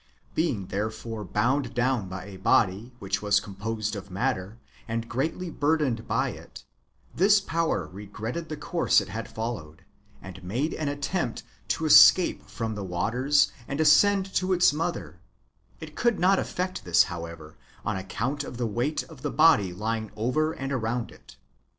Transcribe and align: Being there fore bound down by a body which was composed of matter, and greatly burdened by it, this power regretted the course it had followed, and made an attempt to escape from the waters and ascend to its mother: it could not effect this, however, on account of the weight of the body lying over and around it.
Being 0.33 0.65
there 0.69 0.89
fore 0.89 1.23
bound 1.23 1.75
down 1.75 2.09
by 2.09 2.25
a 2.25 2.37
body 2.39 2.91
which 2.97 3.21
was 3.21 3.39
composed 3.39 3.95
of 3.95 4.09
matter, 4.09 4.57
and 4.87 5.07
greatly 5.07 5.51
burdened 5.51 6.07
by 6.07 6.29
it, 6.29 6.63
this 7.15 7.39
power 7.39 7.85
regretted 7.87 8.49
the 8.49 8.57
course 8.57 8.99
it 8.99 9.09
had 9.09 9.29
followed, 9.29 9.85
and 10.19 10.43
made 10.43 10.73
an 10.73 10.87
attempt 10.87 11.43
to 11.67 11.85
escape 11.85 12.41
from 12.49 12.73
the 12.73 12.83
waters 12.83 13.51
and 13.67 13.79
ascend 13.79 14.33
to 14.33 14.53
its 14.53 14.73
mother: 14.73 15.19
it 15.79 15.95
could 15.95 16.17
not 16.19 16.39
effect 16.39 16.83
this, 16.83 17.03
however, 17.03 17.55
on 17.85 17.95
account 17.95 18.43
of 18.43 18.57
the 18.57 18.65
weight 18.65 19.03
of 19.03 19.21
the 19.21 19.29
body 19.29 19.71
lying 19.71 20.09
over 20.17 20.51
and 20.51 20.71
around 20.71 21.11
it. 21.11 21.37